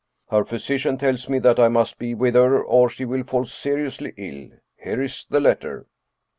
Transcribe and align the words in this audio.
Her 0.29 0.43
physician 0.43 0.97
tells 0.97 1.29
me 1.29 1.37
that 1.37 1.59
I 1.59 1.67
must 1.67 1.99
be 1.99 2.15
with 2.15 2.33
her 2.33 2.59
or 2.59 2.89
she 2.89 3.05
will 3.05 3.21
fall 3.21 3.45
seriously 3.45 4.13
ill. 4.17 4.49
Here 4.75 4.99
is 4.99 5.25
the 5.29 5.39
letter." 5.39 5.85